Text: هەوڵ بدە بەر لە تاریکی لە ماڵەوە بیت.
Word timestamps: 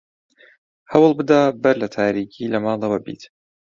هەوڵ 0.91 1.11
بدە 1.19 1.39
بەر 1.63 1.75
لە 1.81 1.87
تاریکی 1.97 2.51
لە 2.53 2.57
ماڵەوە 2.65 2.99
بیت. 3.05 3.21